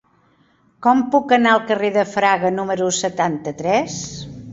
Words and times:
Com 0.85 1.01
puc 1.15 1.33
anar 1.37 1.51
al 1.57 1.61
carrer 1.71 1.91
de 1.97 2.05
Fraga 2.13 2.51
número 2.61 2.87
setanta-tres? 3.01 3.99